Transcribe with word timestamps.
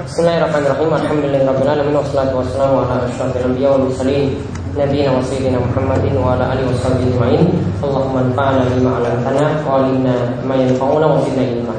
Bismillahirrahmanirrahim. 0.00 0.88
Alhamdulillahirabbil 0.96 1.68
alamin 1.68 1.92
wassalatu 2.00 2.40
wassalamu 2.40 2.88
ala 2.88 3.04
asyrofil 3.04 3.52
anbiya 3.52 3.68
wal 3.68 3.84
mursalin 3.84 4.32
nabiyina 4.72 5.12
wa 5.12 5.20
sayyidina 5.20 5.60
Muhammadin 5.60 6.16
wa 6.16 6.32
ala 6.32 6.56
alihi 6.56 6.72
washabbihi 6.72 7.08
ajma'in. 7.12 7.42
Allahumma 7.84 8.24
anfa'na 8.24 8.64
bima 8.72 8.90
'allamtana 8.96 9.44
wa 9.60 9.70
'allimna 9.76 10.16
ma 10.48 10.56
yanfa'una 10.56 11.04
wa 11.04 11.20
zidna 11.20 11.44
ilma. 11.44 11.76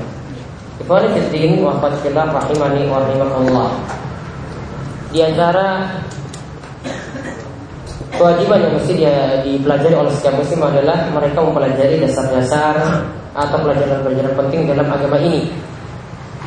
Ikhwani 0.86 1.08
fiddin 1.18 1.66
wa 1.66 1.74
akhwatillah 1.82 2.26
rahimani 2.30 2.82
wa 2.94 3.02
rahimakumullah. 3.02 3.70
Di 5.10 5.20
antara 5.26 5.68
kewajiban 8.22 8.70
yang 8.70 8.74
mesti 8.78 8.94
dia 9.02 9.42
dipelajari 9.42 9.98
oleh 9.98 10.14
setiap 10.14 10.38
muslim 10.38 10.62
adalah 10.62 11.10
mereka 11.10 11.42
mempelajari 11.42 11.98
dasar-dasar 12.06 13.02
atau 13.34 13.58
pelajaran-pelajaran 13.66 14.34
penting 14.46 14.70
dalam 14.70 14.86
agama 14.94 15.18
ini 15.18 15.50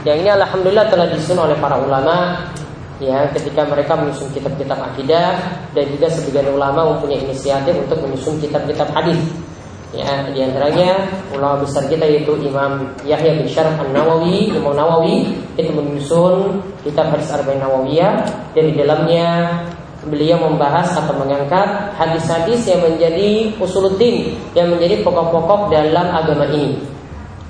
yang 0.05 0.21
ini 0.21 0.31
alhamdulillah 0.37 0.87
telah 0.93 1.09
disusun 1.09 1.41
oleh 1.41 1.57
para 1.57 1.81
ulama 1.81 2.45
ya 3.01 3.25
ketika 3.33 3.65
mereka 3.65 3.97
menyusun 3.97 4.31
kitab-kitab 4.37 4.79
akidah 4.93 5.41
dan 5.73 5.85
juga 5.91 6.07
sebagian 6.13 6.53
ulama 6.55 6.95
mempunyai 6.95 7.25
inisiatif 7.25 7.75
untuk 7.75 7.99
menyusun 8.05 8.39
kitab-kitab 8.39 8.93
hadis. 8.93 9.19
Ya, 9.95 10.27
di 10.27 10.43
antaranya 10.43 11.07
ulama 11.31 11.63
besar 11.63 11.87
kita 11.87 12.03
yaitu 12.03 12.35
Imam 12.43 12.91
Yahya 13.07 13.39
bin 13.39 13.47
Syaraf 13.47 13.79
An-Nawawi, 13.79 14.51
Imam 14.51 14.75
Nawawi 14.75 15.39
itu 15.55 15.71
menyusun 15.71 16.59
kitab 16.83 17.15
hadis 17.15 17.31
Arba'in 17.31 17.63
Nawawiyah 17.63 18.27
dan 18.59 18.63
di 18.67 18.75
dalamnya 18.75 19.27
beliau 20.05 20.37
membahas 20.37 20.99
atau 20.99 21.15
mengangkat 21.17 21.95
hadis-hadis 21.97 22.67
yang 22.69 22.83
menjadi 22.85 23.55
usuluddin 23.57 24.37
yang 24.53 24.69
menjadi 24.69 25.01
pokok-pokok 25.01 25.73
dalam 25.73 26.11
agama 26.13 26.45
ini. 26.53 26.83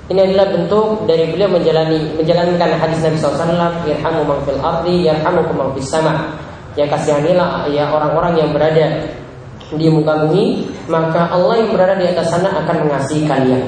Ini 0.05 0.21
adalah 0.21 0.53
bentuk 0.53 1.09
dari 1.09 1.33
beliau 1.33 1.49
menjalani 1.49 2.13
menjalankan 2.13 2.77
hadis 2.77 3.01
Nabi 3.01 3.17
SAW 3.17 3.89
Irhamu 3.89 4.21
man 4.21 4.37
fil 4.45 4.61
ardi 4.61 5.09
yarhamukum 5.09 5.57
man 5.57 5.69
sama. 5.81 6.29
Yang 6.77 6.93
kasihanilah 6.93 7.65
ya 7.73 7.89
orang-orang 7.89 8.37
yang 8.37 8.49
berada 8.53 8.85
di 9.73 9.87
muka 9.89 10.27
bumi 10.27 10.67
Maka 10.91 11.31
Allah 11.33 11.57
yang 11.57 11.73
berada 11.73 11.97
di 11.97 12.05
atas 12.05 12.29
sana 12.29 12.53
akan 12.53 12.85
mengasihi 12.85 13.25
kalian. 13.25 13.65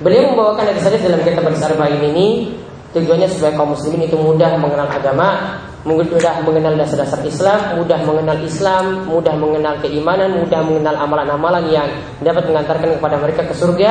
Beliau 0.00 0.32
membawakan 0.32 0.72
hadis-hadis 0.72 1.04
dalam 1.04 1.20
kitab 1.20 1.44
hadis 1.44 1.60
arba'in 1.60 2.08
ini. 2.08 2.56
Tujuannya 2.90 3.28
supaya 3.30 3.54
kaum 3.54 3.76
muslimin 3.76 4.10
itu 4.10 4.18
mudah 4.18 4.58
mengenal 4.58 4.90
agama 4.90 5.60
Mudah 5.86 6.42
mengenal 6.42 6.74
dasar-dasar 6.74 7.22
Islam 7.22 7.78
Mudah 7.78 8.02
mengenal 8.02 8.42
Islam 8.42 9.06
Mudah 9.06 9.30
mengenal 9.38 9.78
keimanan 9.78 10.42
Mudah 10.42 10.58
mengenal 10.66 10.98
amalan-amalan 10.98 11.70
yang 11.70 11.86
dapat 12.18 12.50
mengantarkan 12.50 12.98
kepada 12.98 13.16
mereka 13.22 13.46
ke 13.46 13.54
surga 13.54 13.90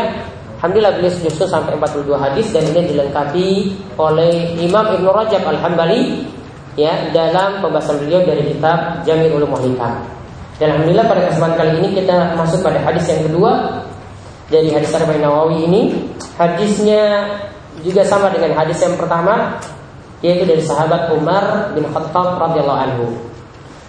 Alhamdulillah 0.59 0.99
beliau 0.99 1.11
sudah 1.15 1.47
sampai 1.47 1.71
42 1.79 2.19
hadis 2.19 2.51
dan 2.51 2.67
ini 2.75 2.91
dilengkapi 2.91 3.47
oleh 3.95 4.59
Imam 4.59 4.91
Ibn 4.91 5.07
Rajab 5.07 5.47
Al-Hambali 5.47 6.27
ya 6.75 7.07
dalam 7.15 7.63
pembahasan 7.63 8.03
beliau 8.03 8.27
dari 8.27 8.43
kitab 8.43 9.07
Jami' 9.07 9.31
Ulum 9.31 9.55
Hikam. 9.55 10.03
Dan 10.59 10.75
alhamdulillah 10.75 11.07
pada 11.07 11.31
kesempatan 11.31 11.55
kali 11.55 11.71
ini 11.79 11.87
kita 12.03 12.35
masuk 12.35 12.59
pada 12.59 12.83
hadis 12.83 13.07
yang 13.07 13.23
kedua 13.23 13.51
dari 14.51 14.67
hadis 14.75 14.91
Arba'in 14.91 15.23
Nawawi 15.23 15.63
ini. 15.63 15.81
Hadisnya 16.35 17.23
juga 17.79 18.03
sama 18.03 18.27
dengan 18.27 18.51
hadis 18.59 18.83
yang 18.83 18.99
pertama 18.99 19.55
yaitu 20.19 20.43
dari 20.43 20.59
sahabat 20.59 21.15
Umar 21.15 21.71
bin 21.71 21.87
Khattab 21.87 22.35
radhiyallahu 22.35 22.79
anhu. 22.83 23.07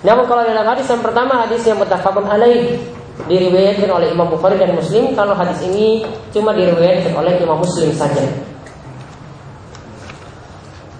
Namun 0.06 0.24
kalau 0.30 0.46
dalam 0.46 0.62
hadis 0.62 0.86
yang 0.86 1.02
pertama 1.02 1.42
hadis 1.42 1.66
yang 1.66 1.82
muttafaqun 1.82 2.30
alaih 2.30 2.78
diriwayatkan 3.26 3.90
oleh 3.90 4.08
Imam 4.14 4.30
Bukhari 4.30 4.56
dan 4.56 4.72
Muslim 4.72 5.12
kalau 5.12 5.34
hadis 5.34 5.60
ini 5.66 6.06
cuma 6.30 6.54
diriwayatkan 6.56 7.12
oleh 7.12 7.36
Imam 7.40 7.60
Muslim 7.60 7.90
saja. 7.92 8.22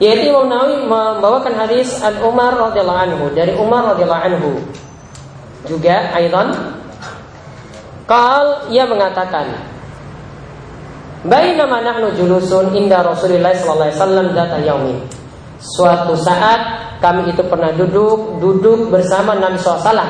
Yaitu 0.00 0.32
Imam 0.32 0.48
Nawawi 0.48 0.88
membawakan 0.88 1.54
hadis 1.60 2.00
An 2.00 2.20
Umar 2.24 2.56
radhiyallahu 2.56 3.00
anhu 3.04 3.24
dari 3.36 3.52
Umar 3.56 3.94
radhiyallahu 3.94 4.24
anhu. 4.32 4.50
Juga 5.68 6.08
Aidan 6.16 6.56
Kal 8.08 8.72
ia 8.72 8.88
mengatakan 8.88 9.70
Bainama 11.20 11.84
nahnu 11.84 12.16
julusun 12.16 12.72
inda 12.72 13.04
Rasulullah 13.04 13.52
sallallahu 13.52 13.92
alaihi 13.92 14.00
wasallam 14.00 14.26
data 14.32 14.56
yaumin. 14.64 14.98
Suatu 15.60 16.16
saat 16.16 16.80
kami 17.04 17.28
itu 17.28 17.44
pernah 17.44 17.68
duduk 17.76 18.40
duduk 18.40 18.88
bersama 18.88 19.36
Nabi 19.36 19.60
SAW 19.60 20.00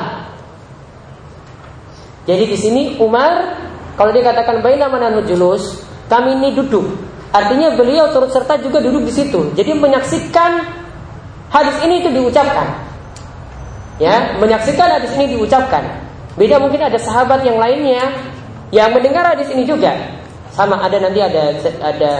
jadi 2.30 2.44
di 2.46 2.58
sini 2.58 2.82
Umar 3.02 3.58
kalau 3.98 4.14
dikatakan 4.14 4.62
baina 4.62 4.86
mana 4.86 5.10
julus, 5.26 5.82
kami 6.06 6.38
ini 6.38 6.54
duduk. 6.54 6.86
Artinya 7.30 7.74
beliau 7.74 8.10
turut 8.14 8.30
serta 8.30 8.58
juga 8.62 8.78
duduk 8.78 9.06
di 9.06 9.12
situ. 9.12 9.50
Jadi 9.54 9.76
menyaksikan 9.76 10.62
hadis 11.50 11.76
ini 11.82 12.00
itu 12.00 12.10
diucapkan. 12.14 12.86
Ya, 14.00 14.40
menyaksikan 14.40 14.88
hadis 14.98 15.12
ini 15.18 15.36
diucapkan. 15.36 15.84
Beda 16.38 16.56
mungkin 16.56 16.80
ada 16.80 16.96
sahabat 16.96 17.44
yang 17.44 17.60
lainnya 17.60 18.08
yang 18.72 18.94
mendengar 18.94 19.26
hadis 19.26 19.50
ini 19.52 19.68
juga. 19.68 19.92
Sama 20.54 20.80
ada 20.80 20.96
nanti 20.96 21.20
ada 21.20 21.54
ada 21.82 22.12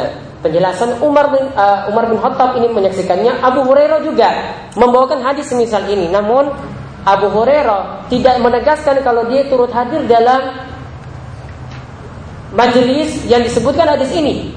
penjelasan 0.44 1.00
Umar 1.00 1.32
bin 1.32 1.48
uh, 1.56 1.88
Umar 1.88 2.06
bin 2.12 2.20
Khattab 2.20 2.60
ini 2.60 2.68
menyaksikannya, 2.68 3.40
Abu 3.40 3.64
Hurairah 3.64 4.04
juga 4.04 4.28
membawakan 4.76 5.24
hadis 5.24 5.48
semisal 5.48 5.88
ini. 5.88 6.12
Namun 6.12 6.52
Abu 7.04 7.32
Hurairah 7.32 8.10
tidak 8.12 8.36
menegaskan 8.44 9.00
kalau 9.00 9.24
dia 9.28 9.48
turut 9.48 9.72
hadir 9.72 10.04
dalam 10.04 10.52
majelis 12.52 13.24
yang 13.24 13.40
disebutkan 13.40 13.88
hadis 13.88 14.12
ini. 14.12 14.52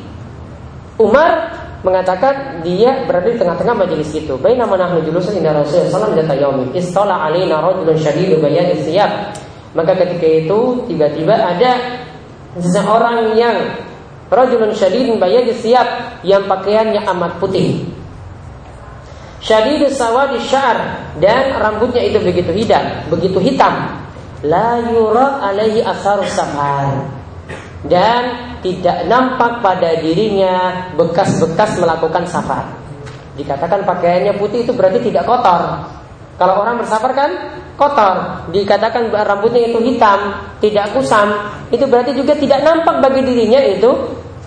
Umar 1.00 1.52
mengatakan 1.84 2.64
dia 2.64 3.04
berada 3.04 3.28
di 3.28 3.38
tengah-tengah 3.40 3.76
majelis 3.76 4.10
itu. 4.16 4.34
Nahnu 4.40 5.00
julusun 5.04 5.36
inda 5.40 5.52
Rasulullah 5.52 5.92
sallallahu 5.92 6.16
alaihi 6.16 6.28
wasallam 6.32 6.60
istala 6.76 7.16
alaina 7.28 7.60
rajulun 7.60 7.98
syadidu. 8.00 8.40
Maka 9.74 9.92
ketika 10.06 10.28
itu 10.28 10.60
tiba-tiba 10.88 11.34
ada 11.34 11.72
seseorang 12.60 13.34
yang 13.36 13.56
rajulun 14.30 14.72
syadidun 14.74 15.18
bayan 15.18 15.48
siyab 15.54 15.88
yang 16.26 16.44
pakaiannya 16.48 17.02
amat 17.04 17.38
putih. 17.38 17.93
Syadidus 19.44 20.00
sawadi 20.00 20.40
syar 20.40 21.04
dan 21.20 21.60
rambutnya 21.60 22.00
itu 22.00 22.16
begitu 22.24 22.56
hitam, 22.56 23.04
begitu 23.12 23.44
hitam. 23.44 24.00
La 24.48 24.80
yura 24.88 25.44
alaihi 25.44 25.84
asarus. 25.84 26.32
Dan 27.84 28.24
tidak 28.64 29.04
nampak 29.12 29.60
pada 29.60 30.00
dirinya 30.00 30.88
bekas-bekas 30.96 31.76
melakukan 31.76 32.24
safar. 32.24 32.72
Dikatakan 33.36 33.84
pakaiannya 33.84 34.40
putih 34.40 34.64
itu 34.64 34.72
berarti 34.72 35.04
tidak 35.04 35.28
kotor. 35.28 35.92
Kalau 36.40 36.64
orang 36.64 36.80
bersafar 36.80 37.12
kan 37.12 37.32
kotor. 37.76 38.48
Dikatakan 38.56 39.12
rambutnya 39.12 39.68
itu 39.68 39.84
hitam, 39.84 40.40
tidak 40.64 40.96
kusam, 40.96 41.36
itu 41.68 41.84
berarti 41.84 42.16
juga 42.16 42.40
tidak 42.40 42.64
nampak 42.64 43.04
bagi 43.04 43.28
dirinya 43.28 43.60
itu 43.60 43.92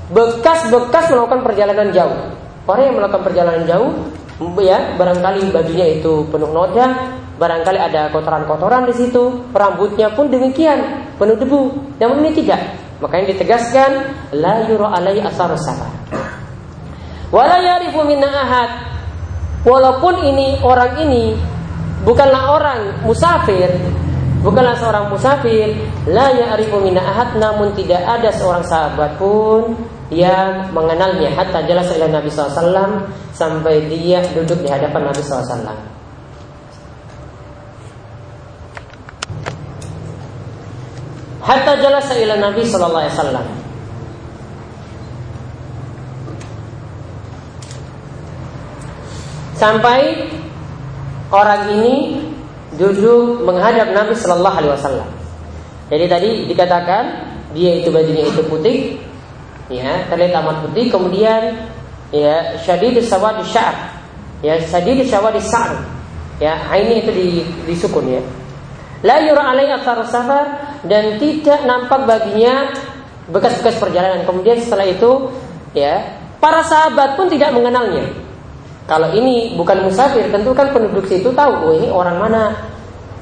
bekas-bekas 0.08 1.12
melakukan 1.12 1.44
perjalanan 1.44 1.92
jauh. 1.92 2.16
Orang 2.64 2.84
yang 2.88 2.96
melakukan 2.96 3.22
perjalanan 3.28 3.68
jauh 3.68 3.92
ya 4.36 4.96
barangkali 5.00 5.48
bajunya 5.48 5.96
itu 5.96 6.28
penuh 6.28 6.52
noda, 6.52 7.16
barangkali 7.40 7.78
ada 7.80 8.12
kotoran-kotoran 8.12 8.84
di 8.84 8.94
situ, 8.96 9.48
rambutnya 9.56 10.12
pun 10.12 10.28
demikian 10.28 11.08
penuh 11.16 11.36
debu. 11.40 11.62
Namun 11.96 12.20
ini 12.24 12.44
tidak. 12.44 12.60
Makanya 13.00 13.32
ditegaskan 13.32 13.90
la 14.36 14.64
yura 14.68 14.92
alai 14.92 15.20
asar 15.20 15.52
safar. 15.56 15.88
Wala 17.32 17.60
minna 18.04 18.28
ahad. 18.28 18.70
Walaupun 19.66 20.22
ini 20.22 20.62
orang 20.62 20.94
ini 21.02 21.34
bukanlah 22.06 22.54
orang 22.54 22.80
musafir, 23.02 23.66
bukanlah 24.46 24.78
seorang 24.78 25.10
musafir, 25.10 25.74
la 26.06 26.30
ya'rifu 26.30 26.78
minna 26.78 27.02
ahad 27.02 27.34
namun 27.34 27.74
tidak 27.74 27.98
ada 28.06 28.30
seorang 28.30 28.62
sahabat 28.62 29.18
pun 29.18 29.74
yang 30.10 30.70
mengenalnya 30.70 31.34
hatta 31.34 31.66
jelas 31.66 31.90
oleh 31.90 32.06
Nabi 32.06 32.30
SAW 32.30 33.10
sampai 33.34 33.90
dia 33.90 34.22
duduk 34.34 34.62
di 34.62 34.68
hadapan 34.70 35.10
Nabi 35.10 35.22
SAW. 35.22 35.96
Hatta 41.46 41.78
jelas 41.78 42.10
ila 42.10 42.34
Nabi 42.42 42.66
Wasallam. 42.66 43.46
Sampai 49.54 50.26
orang 51.30 51.70
ini 51.70 52.18
duduk 52.74 53.46
menghadap 53.46 53.94
Nabi 53.94 54.18
Sallallahu 54.18 54.56
Alaihi 54.58 54.74
Wasallam. 54.74 55.08
Jadi 55.86 56.04
tadi 56.10 56.30
dikatakan 56.50 57.04
dia 57.54 57.78
itu 57.78 57.94
bajunya 57.94 58.26
itu 58.26 58.42
putih, 58.50 58.98
ya 59.72 60.06
terlihat 60.10 60.32
amat 60.42 60.66
putih. 60.68 60.90
Kemudian 60.90 61.66
ya 62.14 62.58
syadid 62.62 62.98
sawadi 63.02 63.42
sya'r 63.46 63.76
ya 64.44 64.54
syadid 64.62 65.02
sawadi 65.10 65.42
sa'r 65.42 65.82
ya 66.38 66.56
ini 66.76 67.02
itu 67.02 67.10
di, 67.10 67.26
disukun 67.66 68.06
ya. 68.06 68.22
La 69.04 69.20
yura 69.22 69.52
alaihi 69.52 69.72
athar 69.76 70.00
safar 70.08 70.78
dan 70.88 71.20
tidak 71.20 71.62
nampak 71.68 72.08
baginya 72.08 72.72
bekas-bekas 73.30 73.76
perjalanan. 73.78 74.24
Kemudian 74.24 74.58
setelah 74.62 74.86
itu 74.88 75.30
ya 75.76 76.00
para 76.40 76.64
sahabat 76.64 77.18
pun 77.18 77.28
tidak 77.28 77.52
mengenalnya. 77.52 78.06
Kalau 78.86 79.10
ini 79.18 79.58
bukan 79.58 79.82
musafir, 79.82 80.30
tentu 80.30 80.54
kan 80.54 80.70
penduduk 80.70 81.10
situ 81.10 81.34
tahu, 81.34 81.52
oh 81.58 81.72
ini 81.74 81.90
orang 81.90 82.22
mana, 82.22 82.54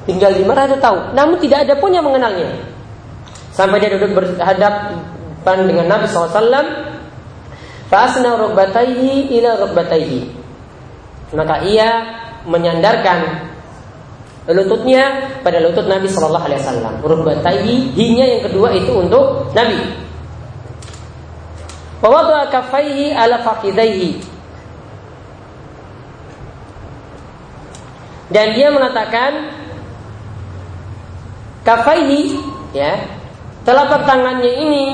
tinggal 0.05 0.29
di 0.29 0.45
mana 0.45 0.69
itu 0.69 0.77
tahu. 0.77 1.09
Namun 1.17 1.41
tidak 1.41 1.65
ada 1.65 1.73
pun 1.81 1.89
yang 1.89 2.05
mengenalnya. 2.05 2.53
Sampai 3.49 3.81
dia 3.81 3.89
duduk 3.97 4.13
berhadapan 5.45 5.69
dengan 5.69 5.85
Nabi 5.85 6.05
SAW, 6.09 6.65
Fasna 7.85 8.33
rukbatayhi 8.41 9.29
ila 9.37 9.61
rukbatayhi. 9.61 10.33
Maka 11.37 11.61
ia 11.69 11.89
menyandarkan 12.49 13.45
lututnya 14.49 15.29
pada 15.45 15.61
lutut 15.61 15.85
Nabi 15.85 16.09
Shallallahu 16.09 16.45
Alaihi 16.49 16.61
Wasallam. 16.65 16.93
Rukbatayhi 17.05 17.93
hinya 17.93 18.25
yang 18.25 18.41
kedua 18.49 18.73
itu 18.73 18.89
untuk 18.89 19.53
Nabi. 19.53 19.77
Wawadha 22.01 22.49
kafaihi 22.51 23.15
ala 23.15 23.41
fakidaihi 23.41 24.35
Dan 28.29 28.57
dia 28.57 28.73
mengatakan 28.73 29.53
kafaihi 31.61 32.41
ya 32.73 33.05
telapak 33.65 34.05
tangannya 34.05 34.53
ini 34.53 34.85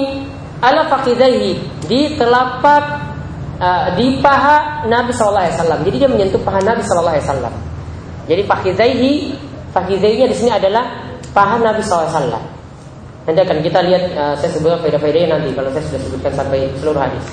ala 0.61 0.85
fakidaihi 0.87 1.57
di 1.89 2.15
telapak 2.15 2.83
uh, 3.57 3.85
di 3.97 4.21
paha 4.21 4.85
Nabi 4.85 5.11
Wasallam. 5.11 5.81
Jadi 5.83 5.95
dia 5.97 6.09
menyentuh 6.09 6.41
paha 6.45 6.61
Nabi 6.61 6.85
Shallallahu 6.85 7.15
Alaihi 7.17 7.27
Wasallam. 7.27 7.53
Jadi 8.29 8.41
fakidaihi 8.45 9.11
fakidaihi 9.73 10.29
di 10.29 10.35
sini 10.37 10.53
adalah 10.53 10.85
paha 11.33 11.57
Nabi 11.57 11.81
Wasallam. 11.81 12.43
Nanti 13.21 13.39
akan 13.41 13.57
kita 13.61 13.79
lihat 13.85 14.03
uh, 14.17 14.33
saya 14.37 14.49
sebutkan 14.53 14.81
faedah-faedahnya 14.85 15.29
nanti 15.37 15.49
kalau 15.53 15.69
saya 15.73 15.83
sudah 15.89 16.01
sebutkan 16.09 16.31
sampai 16.37 16.69
seluruh 16.77 17.01
hadis. 17.01 17.25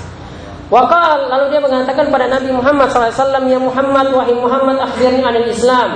Wakal 0.69 1.33
lalu 1.33 1.45
dia 1.49 1.61
mengatakan 1.65 2.13
pada 2.13 2.29
Nabi 2.29 2.53
Muhammad 2.53 2.93
SAW 2.93 3.49
ya 3.49 3.57
Muhammad 3.57 4.13
wahai 4.13 4.37
Muhammad 4.37 4.77
akhirnya 4.77 5.25
ada 5.25 5.41
Islam 5.49 5.89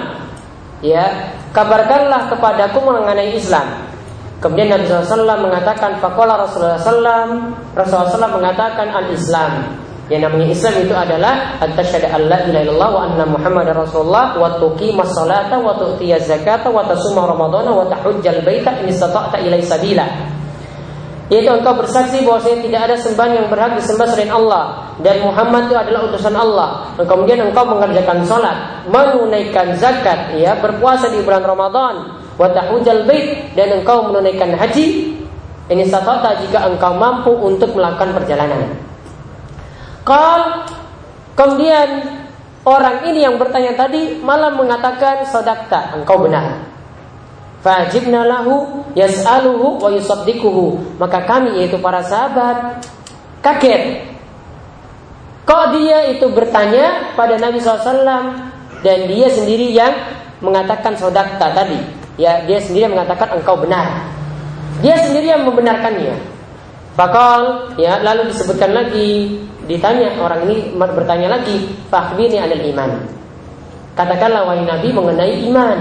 ya 0.81 1.29
kabarkanlah 1.53 2.33
kepadaku 2.33 2.81
mengenai 2.81 3.37
Islam 3.37 3.92
kemudian 4.43 4.67
Nabi 4.75 4.83
SAW 4.83 5.39
mengatakan 5.39 6.03
fakola 6.03 6.35
Rasulullah 6.43 6.75
SAW 6.75 7.31
Rasulullah 7.71 8.11
SAW 8.11 8.35
mengatakan 8.35 8.91
al 8.91 9.07
Islam 9.15 9.79
yang 10.11 10.27
namanya 10.27 10.51
Islam 10.51 10.83
itu 10.83 10.91
adalah 10.91 11.55
antasyhadu 11.63 12.11
an 12.11 12.21
la 12.27 12.43
ilaha 12.43 12.63
illallah 12.67 12.89
wa 12.91 13.01
anna 13.07 13.23
Muhammadar 13.23 13.71
Rasulullah 13.71 14.35
wa 14.35 14.59
tuqimas 14.59 15.15
salata 15.15 15.55
wa 15.55 15.79
tu'tiyaz 15.79 16.27
zakata 16.27 16.67
wa 16.67 16.83
tasuma 16.83 17.23
ramadhana 17.23 17.71
wa 17.71 17.87
tahujjal 17.87 18.43
baita 18.43 18.83
in 18.83 18.91
istata'ta 18.91 19.39
ilaihi 19.39 19.63
sabila. 19.63 20.03
Yaitu 21.31 21.47
engkau 21.47 21.79
bersaksi 21.79 22.19
bahwasanya 22.27 22.67
tidak 22.67 22.81
ada 22.91 22.95
sembahan 22.99 23.31
yang 23.31 23.47
berhak 23.47 23.79
disembah 23.79 24.11
selain 24.11 24.27
Allah 24.27 24.91
dan 24.99 25.23
Muhammad 25.23 25.71
itu 25.71 25.75
adalah 25.79 26.01
utusan 26.11 26.35
Allah. 26.35 26.69
Dan 26.99 27.05
kemudian 27.07 27.39
engkau 27.39 27.63
mengerjakan 27.63 28.27
sholat, 28.27 28.85
menunaikan 28.91 29.71
zakat, 29.79 30.35
ya 30.35 30.59
berpuasa 30.59 31.09
di 31.09 31.23
bulan 31.23 31.47
Ramadan, 31.47 32.22
wa 32.37 32.49
bait 33.05 33.53
dan 33.53 33.81
engkau 33.81 34.09
menunaikan 34.09 34.57
haji. 34.57 35.15
Ini 35.63 35.83
satata 35.87 36.43
jika 36.43 36.67
engkau 36.67 36.91
mampu 36.99 37.31
untuk 37.31 37.71
melakukan 37.71 38.11
perjalanan. 38.11 38.75
Kal 40.03 40.67
kemudian 41.39 42.03
orang 42.67 43.07
ini 43.07 43.23
yang 43.23 43.39
bertanya 43.39 43.71
tadi 43.79 44.19
malah 44.19 44.51
mengatakan 44.51 45.23
sodakta 45.23 45.95
engkau 45.95 46.19
benar. 46.19 46.67
Fajibna 47.63 48.27
lahu 48.27 48.83
yas'aluhu 48.91 49.79
wa 49.79 49.87
yusaddiquhu. 49.87 50.99
Maka 50.99 51.23
kami 51.23 51.63
yaitu 51.63 51.79
para 51.79 52.03
sahabat 52.03 52.83
kaget. 53.39 54.03
Kok 55.47 55.63
dia 55.75 56.11
itu 56.11 56.27
bertanya 56.27 57.15
pada 57.15 57.39
Nabi 57.39 57.63
SAW 57.63 58.03
dan 58.83 58.99
dia 59.07 59.27
sendiri 59.31 59.71
yang 59.71 59.95
mengatakan 60.43 60.99
sodakta 60.99 61.55
tadi. 61.55 62.02
Ya, 62.15 62.45
dia 62.45 62.61
sendiri 62.61 62.85
yang 62.89 62.93
mengatakan 62.93 63.33
engkau 63.33 63.57
benar. 63.57 64.05
Dia 64.85 64.97
sendiri 65.01 65.33
yang 65.33 65.45
membenarkannya. 65.45 66.13
Bakal 66.93 67.73
ya 67.81 67.97
lalu 68.05 68.29
disebutkan 68.29 68.69
lagi 68.69 69.41
ditanya 69.65 70.13
orang 70.21 70.45
ini 70.45 70.77
bertanya 70.77 71.41
lagi 71.41 71.65
fakhbirni 71.89 72.37
anil 72.37 72.61
iman. 72.69 73.01
Katakanlah 73.97 74.45
wahai 74.45 74.65
Nabi 74.65 74.93
mengenai 74.93 75.33
iman. 75.49 75.77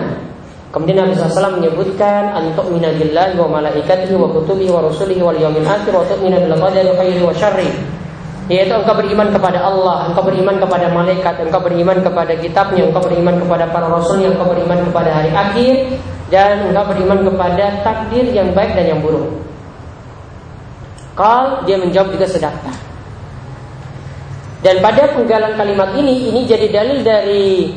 Kemudian 0.72 1.04
Nabi 1.04 1.12
SAW 1.12 1.60
menyebutkan 1.60 2.32
antuk 2.32 2.64
minabillahi 2.72 3.36
wa 3.36 3.60
malaikatihi 3.60 4.16
wa 4.16 4.24
kutubihi 4.32 4.72
wa 4.72 4.80
rusulihi 4.88 5.20
wal 5.20 5.36
yawmil 5.36 5.68
akhir 5.68 5.92
wa 5.92 6.00
tu'mina 6.08 6.40
bil 6.40 6.56
qadari 6.56 6.90
khairi 6.96 7.20
wa 7.20 7.32
syarri. 7.36 7.68
Yaitu 8.48 8.72
engkau 8.72 8.96
beriman 8.96 9.28
kepada 9.28 9.60
Allah, 9.60 10.08
engkau 10.08 10.24
beriman 10.24 10.56
kepada 10.56 10.88
malaikat, 10.88 11.44
engkau 11.44 11.60
beriman 11.60 12.00
kepada 12.00 12.32
kitabnya, 12.40 12.88
engkau 12.88 13.04
beriman 13.04 13.36
kepada 13.36 13.68
para 13.68 13.84
rasulnya, 13.84 14.32
engkau 14.32 14.48
beriman 14.48 14.80
kepada 14.88 15.10
hari 15.12 15.30
akhir 15.32 16.00
dan 16.32 16.72
engkau 16.72 16.96
beriman 16.96 17.28
kepada 17.28 17.84
takdir 17.84 18.24
yang 18.32 18.56
baik 18.56 18.72
dan 18.72 18.96
yang 18.96 19.00
buruk. 19.04 19.28
Kal 21.12 21.68
dia 21.68 21.76
menjawab 21.76 22.16
juga 22.16 22.24
sedekah. 22.24 22.76
Dan 24.64 24.80
pada 24.80 25.12
penggalan 25.12 25.52
kalimat 25.60 25.92
ini 25.92 26.32
ini 26.32 26.48
jadi 26.48 26.72
dalil 26.72 27.04
dari 27.04 27.76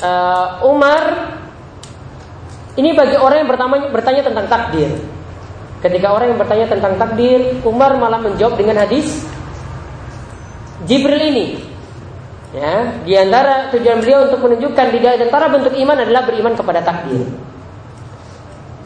uh, 0.00 0.64
Umar 0.64 1.36
ini 2.80 2.96
bagi 2.96 3.20
orang 3.20 3.44
yang 3.44 3.50
pertama 3.52 3.74
bertanya 3.92 4.24
tentang 4.24 4.48
takdir. 4.48 4.96
Ketika 5.84 6.08
orang 6.16 6.32
yang 6.32 6.40
bertanya 6.40 6.66
tentang 6.72 6.96
takdir, 6.96 7.60
Umar 7.60 7.92
malah 8.00 8.24
menjawab 8.24 8.56
dengan 8.56 8.80
hadis 8.80 9.28
Jibril 10.88 11.20
ini. 11.20 11.46
Ya, 12.56 13.04
di 13.04 13.12
antara 13.12 13.68
tujuan 13.68 14.00
beliau 14.00 14.32
untuk 14.32 14.40
menunjukkan 14.48 14.86
di 14.88 14.98
antara 15.04 15.52
bentuk 15.52 15.76
iman 15.76 15.98
adalah 16.00 16.24
beriman 16.24 16.56
kepada 16.56 16.80
takdir. 16.80 17.28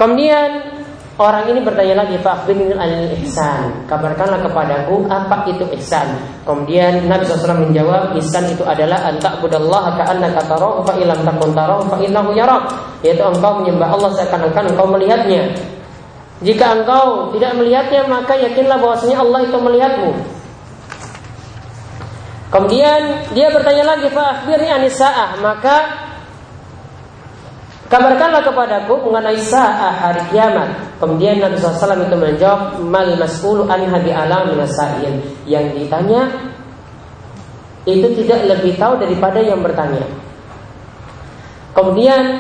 Kemudian 0.00 0.80
Orang 1.20 1.52
ini 1.52 1.60
bertanya 1.60 2.00
lagi, 2.00 2.16
Fakbirni 2.16 2.72
al 2.72 3.12
ihsan. 3.20 3.84
Kabarkanlah 3.84 4.40
kepadaku 4.40 5.04
apa 5.12 5.44
itu 5.52 5.68
ihsan. 5.76 6.16
Kemudian 6.48 7.04
Nabi 7.04 7.28
SAW 7.28 7.60
menjawab, 7.60 8.16
ihsan 8.16 8.48
itu 8.48 8.64
adalah 8.64 9.04
antak 9.04 9.36
budallah 9.44 10.00
ka'annaka 10.00 10.40
tarahu 10.48 10.80
fa 10.80 10.96
ilam 10.96 11.20
takun 11.20 11.52
tarahu 11.52 11.84
fa 11.92 12.00
innahu 12.00 12.32
yarak. 12.32 12.72
Yaitu 13.04 13.20
engkau 13.20 13.60
menyembah 13.60 13.92
Allah 13.92 14.16
seakan-akan 14.16 14.72
engkau 14.72 14.88
melihatnya. 14.88 15.52
Jika 16.40 16.72
engkau 16.72 17.36
tidak 17.36 17.52
melihatnya, 17.52 18.00
maka 18.08 18.40
yakinlah 18.40 18.80
bahwasanya 18.80 19.20
Allah 19.20 19.40
itu 19.44 19.56
melihatmu. 19.60 20.10
Kemudian 22.48 23.28
dia 23.36 23.52
bertanya 23.52 23.92
lagi, 23.92 24.08
Fa 24.08 24.40
akhbirni 24.40 24.72
anisa'ah. 24.72 25.36
Maka 25.44 25.76
Kabarkanlah 27.90 28.46
kepadaku 28.46 29.02
mengenai 29.02 29.34
sa'ah 29.34 29.98
hari 29.98 30.22
kiamat. 30.30 30.94
Kemudian 31.02 31.42
Nabi 31.42 31.58
SAW 31.58 32.06
itu 32.06 32.14
menjawab, 32.14 32.78
Mal 32.86 33.18
mas'ulu 33.18 33.66
anha 33.66 33.98
alam 33.98 34.54
minasail. 34.54 35.18
Yang 35.42 35.66
ditanya 35.74 36.30
itu 37.90 38.14
tidak 38.22 38.46
lebih 38.46 38.78
tahu 38.78 38.94
daripada 38.94 39.42
yang 39.42 39.58
bertanya. 39.58 40.06
Kemudian 41.74 42.38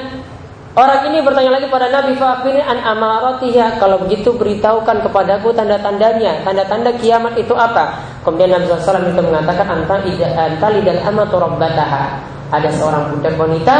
orang 0.78 1.10
ini 1.10 1.18
bertanya 1.18 1.58
lagi 1.58 1.66
pada 1.66 1.90
Nabi 1.90 2.14
Fa'afini 2.14 2.62
an 2.62 2.78
amaratiha. 2.86 3.82
Kalau 3.82 4.06
begitu 4.06 4.30
beritahukan 4.30 5.02
kepadaku 5.02 5.50
tanda-tandanya. 5.50 6.46
Tanda-tanda 6.46 6.94
kiamat 6.94 7.34
itu 7.34 7.58
apa? 7.58 7.98
Kemudian 8.22 8.54
Nabi 8.54 8.70
SAW 8.70 9.02
itu 9.02 9.18
mengatakan 9.18 9.66
anta 9.66 10.68
lidal 10.70 11.00
amatu 11.10 11.42
rabbataha. 11.42 12.38
Ada 12.54 12.70
seorang 12.70 13.18
budak 13.18 13.34
wanita 13.34 13.76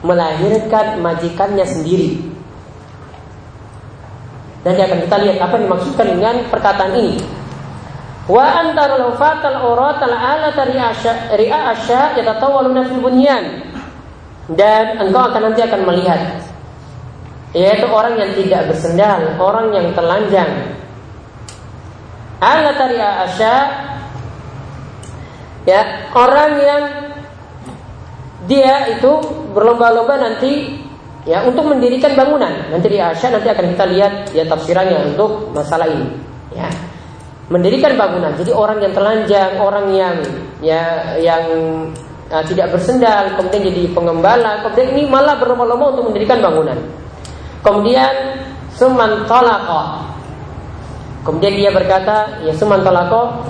melahirkan 0.00 1.00
majikannya 1.00 1.64
sendiri. 1.64 2.20
Dan 4.60 4.76
akan 4.76 4.98
kita 5.08 5.16
lihat 5.24 5.38
apa 5.40 5.54
yang 5.56 5.64
dimaksudkan 5.72 6.06
dengan 6.06 6.34
perkataan 6.52 6.92
ini. 6.92 7.16
Wa 8.28 8.60
antarul 8.60 9.16
fatal 9.16 9.72
uratal 9.72 10.12
ala 10.12 10.52
ri'a 11.32 11.58
asya 11.72 12.20
yatatawaluna 12.20 12.84
fil 12.92 13.00
bunyan. 13.00 13.72
Dan 14.52 15.00
engkau 15.00 15.30
akan 15.30 15.52
nanti 15.52 15.62
akan 15.64 15.80
melihat 15.86 16.20
yaitu 17.50 17.86
orang 17.90 18.14
yang 18.14 18.30
tidak 18.38 18.62
bersendal, 18.70 19.20
orang 19.42 19.74
yang 19.74 19.90
telanjang. 19.90 20.50
Ala 22.38 22.70
tari'a 22.78 23.10
asya 23.26 23.54
ya, 25.66 25.80
orang 26.14 26.52
yang 26.62 26.84
dia 28.48 28.88
itu 28.96 29.10
berlomba-lomba 29.52 30.16
nanti 30.16 30.80
ya 31.28 31.44
untuk 31.44 31.68
mendirikan 31.68 32.16
bangunan. 32.16 32.72
Nanti 32.72 32.86
di 32.88 32.98
Asya 33.00 33.34
nanti 33.34 33.48
akan 33.50 33.66
kita 33.76 33.84
lihat 33.90 34.12
ya 34.32 34.44
tafsirannya 34.48 35.12
untuk 35.12 35.52
masalah 35.52 35.88
ini. 35.90 36.08
Ya. 36.54 36.68
Mendirikan 37.50 37.98
bangunan. 37.98 38.32
Jadi 38.38 38.54
orang 38.54 38.78
yang 38.78 38.94
telanjang, 38.94 39.58
orang 39.58 39.86
yang 39.90 40.16
ya 40.62 41.18
yang 41.18 41.44
uh, 42.30 42.44
tidak 42.46 42.70
bersendal, 42.70 43.34
kemudian 43.34 43.74
jadi 43.74 43.82
pengembala, 43.90 44.62
kemudian 44.62 44.88
ini 44.94 45.02
malah 45.10 45.34
berlomba-lomba 45.34 45.98
untuk 45.98 46.14
mendirikan 46.14 46.38
bangunan. 46.38 46.78
Kemudian 47.60 48.38
seman 48.78 49.26
Kemudian 51.20 51.52
dia 51.52 51.68
berkata, 51.68 52.40
ya 52.40 52.52
suman 52.56 52.80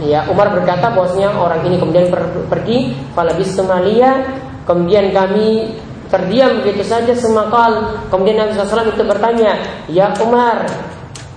ya 0.02 0.26
Umar 0.26 0.50
berkata 0.50 0.90
bahwasanya 0.90 1.38
orang 1.38 1.62
ini 1.70 1.78
kemudian 1.78 2.10
per 2.10 2.26
pergi, 2.50 2.98
falabis 3.14 3.54
Somalia, 3.54 4.26
kemudian 4.70 5.10
kami 5.10 5.74
terdiam 6.10 6.62
begitu 6.62 6.86
saja 6.86 7.10
semakal. 7.14 7.98
Kemudian 8.10 8.38
Nabi 8.38 8.54
SAW 8.54 8.90
itu 8.90 9.02
bertanya, 9.02 9.58
ya 9.90 10.14
Umar, 10.22 10.66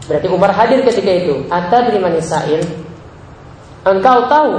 berarti 0.06 0.28
Umar 0.30 0.54
hadir 0.54 0.86
ketika 0.86 1.10
itu. 1.10 1.46
Ata 1.50 1.90
dari 1.90 1.98
Sa'il, 2.22 2.62
engkau 3.86 4.30
tahu 4.30 4.52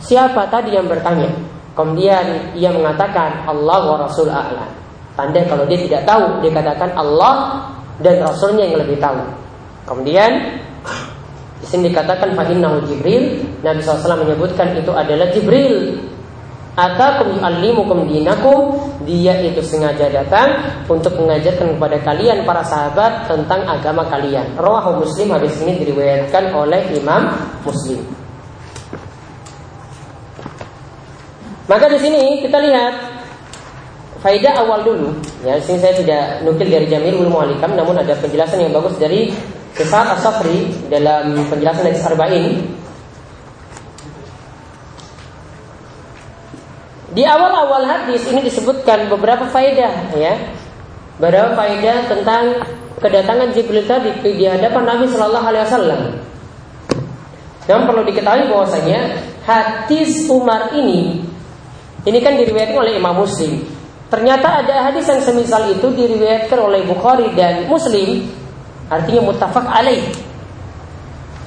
siapa 0.00 0.48
tadi 0.48 0.76
yang 0.76 0.88
bertanya? 0.88 1.28
Kemudian 1.76 2.56
ia 2.56 2.72
mengatakan 2.72 3.44
Allah 3.44 3.80
wa 3.84 3.96
Rasul 4.00 4.32
a'lam. 4.32 4.68
Tanda 5.16 5.44
kalau 5.48 5.64
dia 5.68 5.80
tidak 5.80 6.08
tahu, 6.08 6.44
dia 6.44 6.52
katakan 6.52 6.92
Allah 6.96 7.64
dan 8.00 8.20
Rasulnya 8.20 8.68
yang 8.68 8.80
lebih 8.84 8.96
tahu. 9.00 9.20
Kemudian 9.88 10.60
di 11.60 11.66
sini 11.68 11.88
dikatakan 11.88 12.36
fa'innahu 12.36 12.84
Jibril. 12.84 13.44
Nabi 13.64 13.80
SAW 13.80 14.24
menyebutkan 14.24 14.76
itu 14.76 14.92
adalah 14.92 15.28
Jibril. 15.32 16.00
Atakum 16.76 17.40
yu'allimukum 17.40 18.04
dinakum. 18.04 18.76
Dia 19.08 19.40
itu 19.40 19.64
sengaja 19.64 20.12
datang 20.12 20.60
Untuk 20.84 21.16
mengajarkan 21.16 21.78
kepada 21.78 21.96
kalian 22.04 22.44
para 22.44 22.60
sahabat 22.60 23.24
Tentang 23.24 23.64
agama 23.64 24.04
kalian. 24.12 24.52
Rawahu 24.60 25.00
muslim 25.00 25.32
hadis 25.32 25.56
ini 25.64 25.80
diriwayatkan 25.80 26.52
oleh 26.52 26.84
Imam 26.92 27.32
Muslim. 27.64 28.04
Maka 31.66 31.88
di 31.90 31.98
sini 31.98 32.44
kita 32.44 32.60
lihat 32.60 32.94
Faidah 34.20 34.60
awal 34.60 34.84
dulu. 34.84 35.16
Ya, 35.40 35.56
sini 35.60 35.80
saya 35.80 35.96
tidak 35.96 36.44
nukil 36.44 36.68
dari 36.68 36.88
Jamil 36.92 37.24
Ulmu 37.24 37.40
Alikam 37.40 37.72
Namun 37.72 37.96
ada 37.96 38.12
penjelasan 38.20 38.68
yang 38.68 38.76
bagus 38.76 39.00
dari 39.00 39.32
Kisah 39.76 40.12
As-Safri 40.16 40.88
dalam 40.92 41.36
penjelasan 41.48 41.88
dari 41.88 42.00
Arba'in 42.00 42.46
Di 47.16 47.24
awal-awal 47.24 47.88
hadis 47.88 48.28
ini 48.28 48.44
disebutkan 48.44 49.08
beberapa 49.08 49.48
faedah 49.48 50.12
ya. 50.12 50.36
Beberapa 51.16 51.56
faedah 51.56 52.12
tentang 52.12 52.60
kedatangan 53.00 53.56
Jibril 53.56 53.88
tadi 53.88 54.12
di 54.20 54.44
hadapan 54.44 54.84
Nabi 54.84 55.08
Shallallahu 55.08 55.46
alaihi 55.48 55.64
wasallam. 55.64 56.00
Yang 57.66 57.80
perlu 57.88 58.02
diketahui 58.04 58.44
bahwasanya 58.52 59.00
hadis 59.48 60.28
Umar 60.28 60.76
ini 60.76 61.24
ini 62.04 62.18
kan 62.20 62.36
diriwayatkan 62.36 62.78
oleh 62.84 63.00
Imam 63.00 63.16
Muslim. 63.16 63.64
Ternyata 64.12 64.62
ada 64.62 64.92
hadis 64.92 65.08
yang 65.08 65.24
semisal 65.24 65.66
itu 65.72 65.88
diriwayatkan 65.90 66.60
oleh 66.60 66.84
Bukhari 66.84 67.32
dan 67.34 67.66
Muslim 67.66 68.28
Artinya 68.86 69.20
muttafaq 69.26 69.66
alaih. 69.66 70.02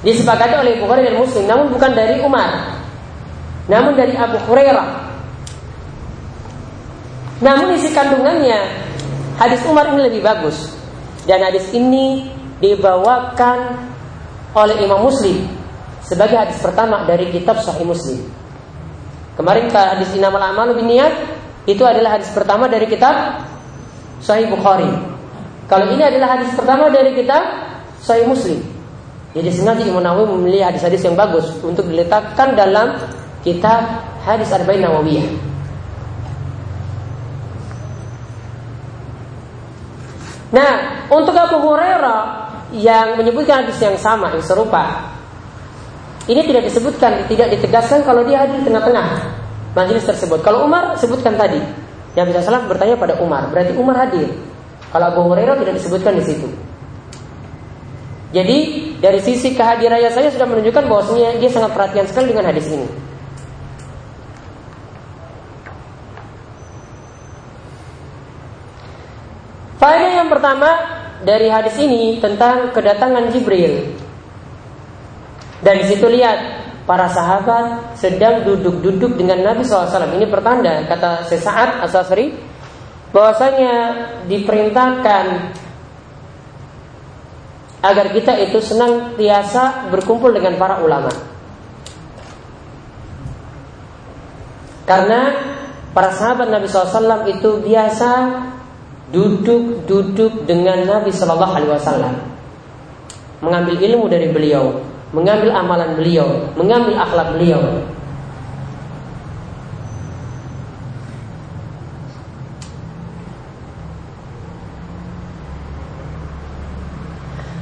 Disepakati 0.04 0.56
oleh 0.60 0.80
Bukhari 0.80 1.08
dan 1.08 1.16
Muslim, 1.20 1.44
namun 1.48 1.72
bukan 1.72 1.92
dari 1.96 2.20
Umar. 2.24 2.80
Namun 3.68 3.96
dari 3.96 4.16
Abu 4.16 4.40
Hurairah. 4.48 5.09
Namun 7.40 7.80
isi 7.80 7.96
kandungannya 7.96 8.60
hadis 9.40 9.64
Umar 9.64 9.96
ini 9.96 10.12
lebih 10.12 10.22
bagus. 10.24 10.76
Dan 11.24 11.44
hadis 11.44 11.72
ini 11.72 12.28
dibawakan 12.60 13.80
oleh 14.56 14.76
Imam 14.84 15.08
Muslim 15.08 15.48
sebagai 16.04 16.36
hadis 16.36 16.60
pertama 16.60 17.08
dari 17.08 17.32
kitab 17.32 17.64
Sahih 17.64 17.88
Muslim. 17.88 18.28
Kemarin 19.40 19.72
hadis 19.72 20.12
Inamal 20.18 20.44
Amal 20.44 20.76
bin 20.76 20.92
Niat 20.92 21.16
itu 21.64 21.86
adalah 21.88 22.20
hadis 22.20 22.28
pertama 22.36 22.68
dari 22.68 22.90
kitab 22.92 23.46
Sahih 24.20 24.52
Bukhari. 24.52 24.90
Kalau 25.70 25.86
ini 25.96 26.04
adalah 26.04 26.36
hadis 26.36 26.52
pertama 26.58 26.92
dari 26.92 27.16
kita 27.16 27.38
Sahih 28.04 28.28
Muslim. 28.28 28.60
Jadi 29.32 29.50
sengaja 29.54 29.86
Imam 29.86 30.02
Nawawi 30.02 30.34
memilih 30.36 30.66
hadis-hadis 30.66 31.06
yang 31.06 31.14
bagus 31.14 31.46
untuk 31.62 31.86
diletakkan 31.86 32.58
dalam 32.58 32.98
kitab 33.46 33.86
hadis 34.26 34.50
Arba'in 34.50 34.82
Nawawiyah. 34.84 35.49
Nah, 40.50 41.06
untuk 41.14 41.38
Abu 41.38 41.62
Hurairah 41.62 42.22
yang 42.74 43.18
menyebutkan 43.18 43.66
hadis 43.66 43.78
yang 43.82 43.98
sama, 44.02 44.34
yang 44.34 44.42
serupa, 44.42 45.14
ini 46.26 46.42
tidak 46.46 46.70
disebutkan, 46.70 47.26
tidak 47.30 47.54
ditegaskan 47.58 48.02
kalau 48.06 48.26
dia 48.26 48.46
hadir 48.46 48.62
di 48.62 48.66
tengah-tengah 48.66 49.08
majelis 49.78 50.06
tersebut. 50.06 50.42
Kalau 50.42 50.66
Umar 50.66 50.98
sebutkan 50.98 51.38
tadi, 51.38 51.62
yang 52.18 52.26
bisa 52.26 52.42
salah 52.42 52.66
bertanya 52.66 52.98
pada 52.98 53.22
Umar, 53.22 53.50
berarti 53.54 53.78
Umar 53.78 54.10
hadir. 54.10 54.30
Kalau 54.90 55.06
Abu 55.14 55.22
Hurairah 55.30 55.62
tidak 55.62 55.78
disebutkan 55.78 56.18
di 56.18 56.24
situ. 56.26 56.50
Jadi 58.30 58.58
dari 59.02 59.22
sisi 59.26 59.58
kehadirannya 59.58 60.14
saya 60.14 60.30
sudah 60.30 60.46
menunjukkan 60.46 60.86
bahwasanya 60.86 61.42
dia 61.42 61.50
sangat 61.50 61.74
perhatian 61.74 62.06
sekali 62.06 62.30
dengan 62.30 62.46
hadis 62.50 62.66
ini. 62.70 62.86
Faedah 69.80 70.09
yang 70.20 70.30
pertama 70.30 70.70
dari 71.24 71.48
hadis 71.48 71.76
ini 71.80 72.20
tentang 72.20 72.76
kedatangan 72.76 73.32
Jibril. 73.32 73.96
Dan 75.60 75.84
di 75.84 75.86
situ 75.92 76.08
lihat 76.08 76.40
para 76.88 77.12
sahabat 77.12 77.96
sedang 78.00 78.48
duduk-duduk 78.48 79.20
dengan 79.20 79.44
Nabi 79.44 79.64
SAW. 79.64 80.16
Ini 80.16 80.28
pertanda 80.32 80.88
kata 80.88 81.28
sesaat 81.28 81.84
Asasri 81.84 82.34
bahwasanya 83.12 83.74
diperintahkan 84.26 85.26
agar 87.80 88.06
kita 88.12 88.36
itu 88.44 88.60
senang 88.60 89.16
biasa 89.16 89.92
berkumpul 89.92 90.32
dengan 90.36 90.60
para 90.60 90.84
ulama. 90.84 91.12
Karena 94.88 95.22
para 95.94 96.10
sahabat 96.10 96.50
Nabi 96.50 96.66
SAW 96.66 97.30
itu 97.30 97.62
biasa 97.62 98.12
duduk-duduk 99.10 100.46
dengan 100.46 100.86
Nabi 100.86 101.10
Shallallahu 101.10 101.54
Alaihi 101.58 101.74
Wasallam, 101.74 102.16
mengambil 103.42 103.76
ilmu 103.82 104.06
dari 104.06 104.30
beliau, 104.30 104.86
mengambil 105.10 105.50
amalan 105.56 105.98
beliau, 105.98 106.54
mengambil 106.54 106.94
akhlak 107.02 107.34
beliau. 107.34 107.62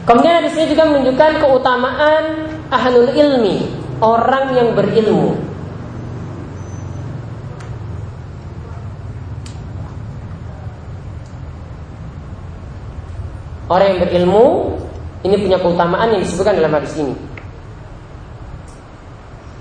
Kemudian 0.07 0.39
di 0.39 0.51
sini 0.55 0.71
juga 0.71 0.87
menunjukkan 0.87 1.31
keutamaan 1.43 2.23
ahlul 2.71 3.11
ilmi, 3.11 3.67
orang 3.99 4.55
yang 4.55 4.71
berilmu. 4.71 5.46
Orang 13.67 13.87
yang 13.95 13.99
berilmu 14.07 14.75
ini 15.27 15.35
punya 15.35 15.57
keutamaan 15.59 16.15
yang 16.15 16.21
disebutkan 16.23 16.55
dalam 16.55 16.71
hadis 16.71 16.95
ini. 16.95 17.15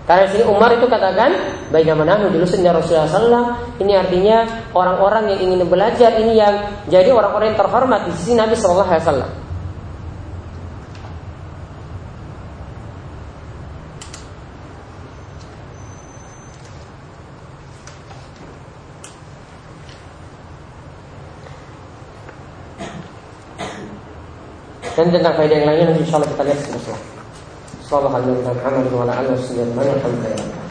Karena 0.06 0.30
sini 0.30 0.46
Umar 0.46 0.70
itu 0.70 0.86
katakan, 0.86 1.34
bagaimana 1.74 2.14
dulu 2.30 2.46
sejak 2.46 2.78
Rasulullah 2.78 3.10
SAW. 3.10 3.46
Ini 3.82 3.92
artinya 3.98 4.46
orang-orang 4.70 5.34
yang 5.34 5.50
ingin 5.50 5.66
belajar 5.66 6.14
ini 6.22 6.38
yang 6.38 6.54
jadi 6.86 7.10
orang-orang 7.10 7.50
yang 7.52 7.58
terhormat 7.58 8.06
di 8.06 8.14
sisi 8.14 8.38
Nabi 8.38 8.54
Shallallahu 8.54 9.45
Dan 24.96 25.12
tentang 25.12 25.36
faedah 25.36 25.56
yang 25.60 25.66
lainnya 25.68 25.84
nanti 25.92 26.08
insya 26.08 26.16
Allah 26.16 26.30
kita 26.32 26.42
lihat 26.48 26.58
seterusnya. 26.64 26.98
Sallallahu 27.84 28.16
alaihi 28.16 28.32
wa 28.32 28.56
sallam 28.56 28.84
wa 28.88 29.02
ala 29.04 29.12
alihi 29.20 29.36
wa 29.36 29.44
sallam. 29.44 30.65